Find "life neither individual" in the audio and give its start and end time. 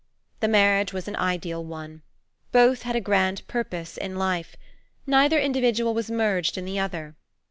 4.15-5.93